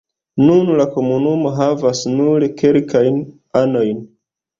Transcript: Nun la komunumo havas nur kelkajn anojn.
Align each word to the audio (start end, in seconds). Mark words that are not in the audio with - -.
Nun 0.43 0.69
la 0.77 0.85
komunumo 0.95 1.51
havas 1.57 2.01
nur 2.13 2.45
kelkajn 2.63 3.21
anojn. 3.63 4.01